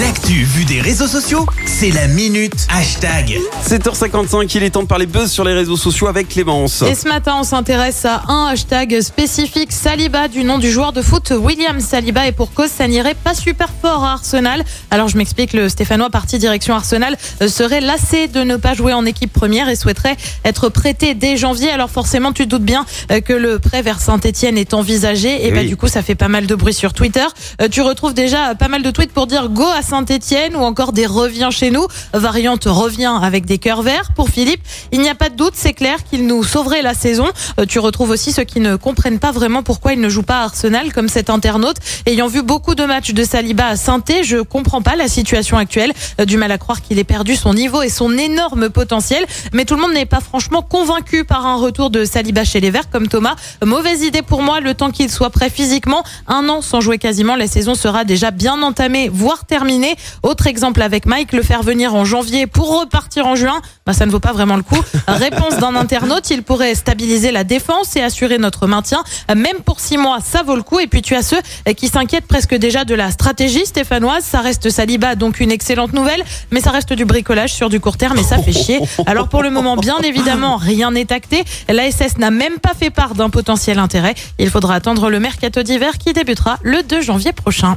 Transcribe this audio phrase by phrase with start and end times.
[0.00, 3.38] L'actu vue des réseaux sociaux, c'est la minute hashtag.
[3.68, 6.82] 7h55, il est temps de parler buzz sur les réseaux sociaux avec Clémence.
[6.82, 11.02] Et ce matin, on s'intéresse à un hashtag spécifique, Saliba, du nom du joueur de
[11.02, 12.26] foot William Saliba.
[12.28, 14.64] Et pour cause, ça n'irait pas super fort à Arsenal.
[14.90, 18.94] Alors je m'explique, le Stéphanois parti direction Arsenal euh, serait lassé de ne pas jouer
[18.94, 21.70] en équipe première et souhaiterait être prêté dès janvier.
[21.70, 25.46] Alors forcément, tu te doutes bien euh, que le prêt vers Saint-Etienne est envisagé.
[25.46, 25.68] Et bah Oui.
[25.68, 27.26] du coup, ça fait pas mal de bruit sur Twitter.
[27.60, 30.92] Euh, Tu retrouves déjà pas mal de tweets pour dire go à Saint-Etienne ou encore
[30.92, 31.84] des reviens chez nous.
[32.14, 34.12] Variante revient avec des cœurs verts.
[34.14, 37.26] Pour Philippe, il n'y a pas de doute, c'est clair qu'il nous sauverait la saison.
[37.58, 40.42] Euh, Tu retrouves aussi ceux qui ne comprennent pas vraiment pourquoi il ne joue pas
[40.42, 41.78] à Arsenal, comme cet internaute.
[42.06, 45.92] Ayant vu beaucoup de matchs de Saliba à saint je comprends pas la situation actuelle.
[46.20, 49.26] Euh, Du mal à croire qu'il ait perdu son niveau et son énorme potentiel.
[49.52, 52.70] Mais tout le monde n'est pas franchement convaincu par un retour de Saliba chez les
[52.70, 53.34] Verts, comme Thomas.
[53.64, 56.04] Mauvaise idée pour moi, le temps qu'il soit prêt physiquement.
[56.28, 59.79] Un an sans jouer quasiment, la saison sera déjà bien entamée, voire terminée.
[60.22, 64.06] Autre exemple avec Mike, le faire venir en janvier pour repartir en juin, bah, ça
[64.06, 64.80] ne vaut pas vraiment le coup.
[65.08, 69.02] Réponse d'un internaute, il pourrait stabiliser la défense et assurer notre maintien.
[69.34, 70.80] Même pour six mois, ça vaut le coup.
[70.80, 71.40] Et puis tu as ceux
[71.76, 74.24] qui s'inquiètent presque déjà de la stratégie stéphanoise.
[74.24, 77.96] Ça reste Saliba, donc une excellente nouvelle, mais ça reste du bricolage sur du court
[77.96, 78.80] terme et ça fait chier.
[79.06, 81.44] Alors pour le moment, bien évidemment, rien n'est acté.
[81.68, 84.14] La SS n'a même pas fait part d'un potentiel intérêt.
[84.38, 87.76] Il faudra attendre le mercato d'hiver qui débutera le 2 janvier prochain.